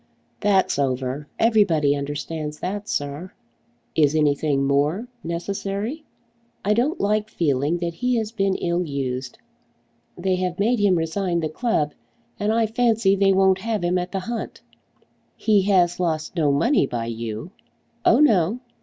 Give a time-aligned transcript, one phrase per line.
[0.39, 1.27] "That's over.
[1.37, 3.33] Everybody understands that, sir."
[3.93, 6.05] "Is anything more necessary?"
[6.65, 9.37] "I don't like feeling that he has been ill used.
[10.17, 11.93] They have made him resign the club,
[12.39, 14.61] and I fancy they won't have him at the hunt."
[15.35, 17.51] "He has lost no money by you?"
[18.03, 18.59] "Oh no."